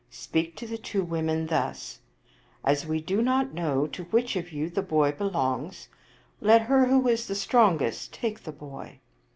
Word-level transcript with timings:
Speak 0.09 0.55
to 0.55 0.65
the 0.65 0.79
two 0.79 1.03
women 1.03 1.45
thus: 1.45 1.99
'As 2.65 2.87
we 2.87 2.99
do 2.99 3.21
not 3.21 3.53
know 3.53 3.85
to 3.85 4.05
which 4.05 4.35
of 4.35 4.51
you 4.51 4.67
two 4.67 4.73
the 4.73 4.81
boy 4.81 5.11
belongs, 5.11 5.89
let 6.39 6.63
her 6.63 6.87
who 6.87 7.07
is 7.07 7.27
the 7.27 7.35
strong 7.35 7.79
est 7.83 8.11
take 8.11 8.41
the 8.41 8.51
boy.' 8.51 8.99